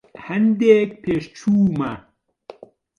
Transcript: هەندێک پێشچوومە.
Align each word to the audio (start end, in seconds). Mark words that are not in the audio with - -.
هەندێک 0.27 0.89
پێشچوومە. 1.03 1.93